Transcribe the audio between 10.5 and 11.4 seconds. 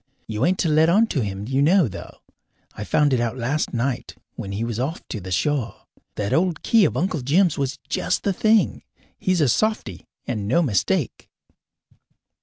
mistake."